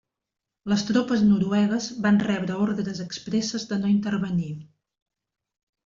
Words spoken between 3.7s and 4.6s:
de no intervenir.